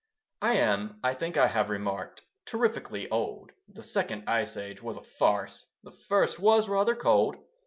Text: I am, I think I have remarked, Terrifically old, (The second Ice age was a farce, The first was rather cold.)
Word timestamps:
I 0.41 0.55
am, 0.55 0.99
I 1.03 1.13
think 1.13 1.37
I 1.37 1.45
have 1.45 1.69
remarked, 1.69 2.23
Terrifically 2.47 3.07
old, 3.11 3.51
(The 3.67 3.83
second 3.83 4.23
Ice 4.27 4.57
age 4.57 4.81
was 4.81 4.97
a 4.97 5.03
farce, 5.03 5.67
The 5.83 5.91
first 5.91 6.39
was 6.39 6.67
rather 6.67 6.95
cold.) 6.95 7.35